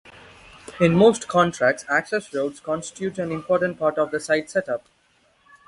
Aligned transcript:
In 0.79 0.95
most 0.95 1.27
contracts 1.27 1.85
access 1.87 2.33
roads 2.33 2.59
constitute 2.59 3.19
an 3.19 3.31
important 3.31 3.77
part 3.77 3.99
of 3.99 4.09
the 4.09 4.19
site 4.19 4.49
set-up. 4.49 4.87